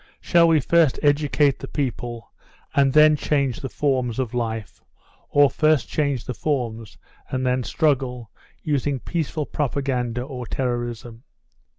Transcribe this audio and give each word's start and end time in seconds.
"Shall 0.19 0.47
we 0.47 0.59
first 0.59 0.97
educate 1.03 1.59
the 1.59 1.67
people 1.67 2.31
and 2.73 2.91
then 2.91 3.15
change 3.15 3.59
the 3.59 3.69
forms 3.69 4.17
of 4.17 4.33
life, 4.33 4.81
or 5.29 5.47
first 5.47 5.87
change 5.87 6.25
the 6.25 6.33
forms 6.33 6.97
and 7.29 7.45
then 7.45 7.63
struggle, 7.63 8.31
using 8.63 8.97
peaceful 8.99 9.45
propaganda 9.45 10.23
or 10.23 10.47
terrorism? 10.47 11.21